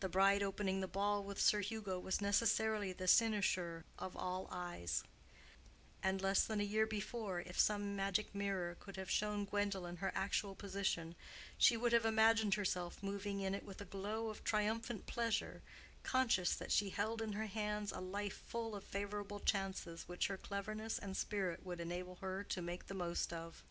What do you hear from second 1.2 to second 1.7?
with Sir